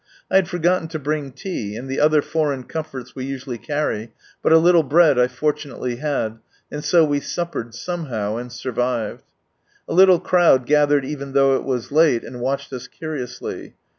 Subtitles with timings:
[0.31, 4.51] I had forgotten to bring tea, and the other foreign comforts we usually carry, but
[4.51, 6.39] a little bread I fortunately had,
[6.71, 9.21] and so we suppered somehow, and survived.
[9.87, 13.75] A little crowd gathered even though it was late, and watched us curiously.